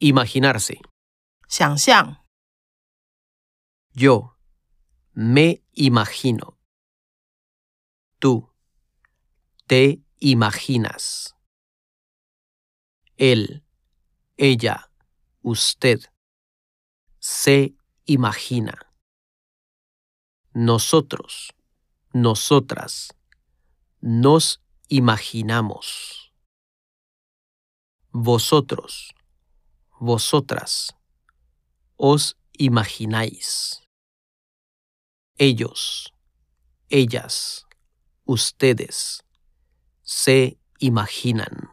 [0.00, 0.80] Imaginarse.
[1.48, 2.16] 想象、
[3.92, 4.36] Yo
[5.12, 6.58] me imagino.
[8.18, 8.52] Tú
[9.66, 11.34] te imaginas.
[13.16, 13.64] Él,
[14.36, 14.90] ella,
[15.42, 16.00] usted
[17.18, 17.74] se
[18.04, 18.94] imagina.
[20.52, 21.52] Nosotros,
[22.12, 23.14] nosotras,
[24.00, 26.32] nos imaginamos.
[28.12, 29.14] Vosotros,
[30.00, 30.96] vosotras,
[31.96, 33.82] os imagináis.
[35.36, 36.12] Ellos,
[36.88, 37.66] ellas,
[38.24, 39.22] ustedes
[40.02, 41.69] se imaginan.